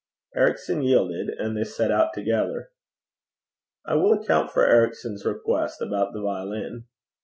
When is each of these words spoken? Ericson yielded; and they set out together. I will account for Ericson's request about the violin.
Ericson 0.35 0.81
yielded; 0.81 1.29
and 1.29 1.55
they 1.55 1.63
set 1.63 1.91
out 1.91 2.11
together. 2.11 2.71
I 3.85 3.93
will 3.93 4.13
account 4.13 4.49
for 4.49 4.65
Ericson's 4.65 5.27
request 5.27 5.79
about 5.79 6.11
the 6.13 6.21
violin. 6.23 6.85